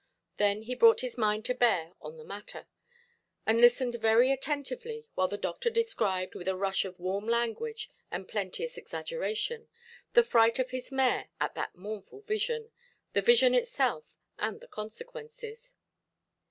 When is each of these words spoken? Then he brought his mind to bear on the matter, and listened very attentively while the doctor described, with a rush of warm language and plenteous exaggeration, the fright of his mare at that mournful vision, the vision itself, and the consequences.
Then 0.37 0.63
he 0.63 0.73
brought 0.73 1.01
his 1.01 1.15
mind 1.15 1.45
to 1.45 1.53
bear 1.53 1.93
on 2.01 2.17
the 2.17 2.23
matter, 2.23 2.67
and 3.45 3.61
listened 3.61 3.93
very 4.01 4.31
attentively 4.31 5.05
while 5.13 5.27
the 5.27 5.37
doctor 5.37 5.69
described, 5.69 6.33
with 6.33 6.47
a 6.47 6.55
rush 6.55 6.85
of 6.85 6.97
warm 6.99 7.27
language 7.27 7.87
and 8.09 8.27
plenteous 8.27 8.79
exaggeration, 8.79 9.67
the 10.13 10.23
fright 10.23 10.57
of 10.57 10.71
his 10.71 10.91
mare 10.91 11.29
at 11.39 11.53
that 11.53 11.75
mournful 11.75 12.21
vision, 12.21 12.71
the 13.13 13.21
vision 13.21 13.53
itself, 13.53 14.17
and 14.39 14.59
the 14.59 14.67
consequences. 14.67 15.75